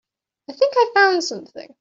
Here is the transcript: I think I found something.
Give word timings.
I 0.49 0.53
think 0.53 0.73
I 0.75 0.91
found 0.95 1.23
something. 1.23 1.75